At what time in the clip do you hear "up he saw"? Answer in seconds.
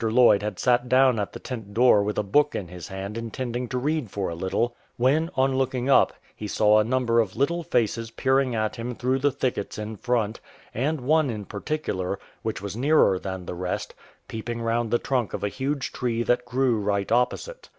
5.91-6.79